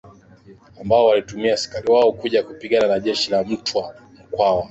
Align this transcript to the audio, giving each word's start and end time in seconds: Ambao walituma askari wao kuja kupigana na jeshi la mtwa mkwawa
Ambao 0.81 1.05
walituma 1.05 1.47
askari 1.53 1.87
wao 1.91 2.11
kuja 2.11 2.43
kupigana 2.43 2.87
na 2.87 2.99
jeshi 2.99 3.31
la 3.31 3.43
mtwa 3.43 3.95
mkwawa 4.19 4.59